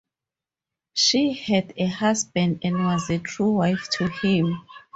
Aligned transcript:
She 0.95 1.31
had 1.33 1.73
a 1.77 1.85
husband 1.85 2.61
and 2.63 2.85
was 2.85 3.07
a 3.11 3.19
true 3.19 3.51
wife 3.51 3.87
to 3.99 4.07
him. 4.07 4.65